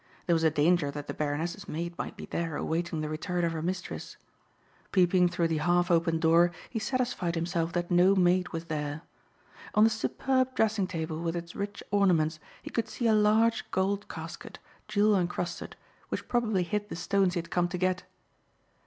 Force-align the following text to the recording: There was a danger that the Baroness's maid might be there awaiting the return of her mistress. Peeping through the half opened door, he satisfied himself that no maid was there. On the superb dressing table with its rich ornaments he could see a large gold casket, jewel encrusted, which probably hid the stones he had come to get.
There 0.25 0.33
was 0.33 0.43
a 0.43 0.49
danger 0.49 0.89
that 0.89 1.05
the 1.05 1.13
Baroness's 1.13 1.69
maid 1.69 1.95
might 1.95 2.17
be 2.17 2.25
there 2.25 2.55
awaiting 2.55 3.01
the 3.01 3.07
return 3.07 3.43
of 3.43 3.51
her 3.51 3.61
mistress. 3.61 4.17
Peeping 4.91 5.29
through 5.29 5.49
the 5.49 5.59
half 5.59 5.91
opened 5.91 6.21
door, 6.23 6.51
he 6.71 6.79
satisfied 6.79 7.35
himself 7.35 7.71
that 7.73 7.91
no 7.91 8.15
maid 8.15 8.49
was 8.49 8.65
there. 8.65 9.03
On 9.75 9.83
the 9.83 9.91
superb 9.91 10.55
dressing 10.55 10.87
table 10.87 11.21
with 11.21 11.35
its 11.35 11.55
rich 11.55 11.83
ornaments 11.91 12.39
he 12.63 12.71
could 12.71 12.87
see 12.89 13.05
a 13.05 13.13
large 13.13 13.69
gold 13.69 14.09
casket, 14.09 14.57
jewel 14.87 15.15
encrusted, 15.15 15.75
which 16.09 16.27
probably 16.27 16.63
hid 16.63 16.89
the 16.89 16.95
stones 16.95 17.35
he 17.35 17.37
had 17.37 17.51
come 17.51 17.67
to 17.67 17.77
get. 17.77 18.01